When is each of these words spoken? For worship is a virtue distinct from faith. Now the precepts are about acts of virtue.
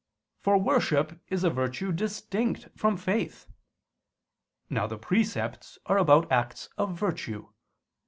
For 0.39 0.57
worship 0.57 1.21
is 1.27 1.43
a 1.43 1.51
virtue 1.51 1.91
distinct 1.91 2.69
from 2.75 2.97
faith. 2.97 3.45
Now 4.67 4.87
the 4.87 4.97
precepts 4.97 5.77
are 5.85 5.99
about 5.99 6.31
acts 6.31 6.69
of 6.75 6.97
virtue. 6.97 7.49